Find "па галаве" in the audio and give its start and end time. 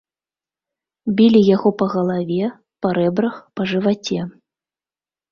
1.81-2.47